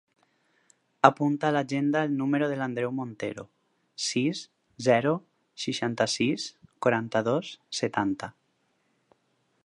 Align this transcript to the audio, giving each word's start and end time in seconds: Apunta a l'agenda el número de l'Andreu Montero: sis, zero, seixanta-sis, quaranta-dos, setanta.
Apunta 1.07 1.49
a 1.49 1.53
l'agenda 1.55 2.01
el 2.07 2.13
número 2.21 2.47
de 2.51 2.55
l'Andreu 2.61 2.93
Montero: 2.99 3.43
sis, 4.05 4.41
zero, 4.87 5.13
seixanta-sis, 5.65 6.47
quaranta-dos, 6.87 7.53
setanta. 7.81 8.31